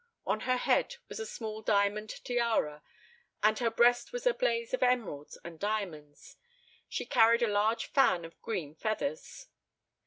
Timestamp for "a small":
1.19-1.61